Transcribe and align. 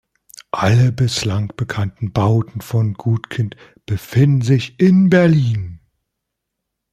Alle 0.49 0.91
bislang 0.91 1.53
bekannten 1.55 2.11
Bauten 2.11 2.61
von 2.61 2.95
Gutkind 2.95 3.55
befinden 3.85 4.41
sich 4.41 4.79
in 4.79 5.11
Berlin. 5.11 5.79